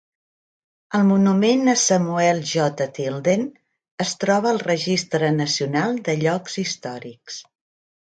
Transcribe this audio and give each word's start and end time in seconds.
El 0.99 1.03
monument 1.09 1.73
a 1.73 1.75
Samuel 1.81 2.41
J. 2.53 2.89
Tilden 2.97 3.45
es 4.07 4.17
troba 4.25 4.53
al 4.55 4.65
registre 4.73 5.33
nacional 5.39 5.99
de 6.11 6.21
llocs 6.27 6.63
històrics. 6.67 7.43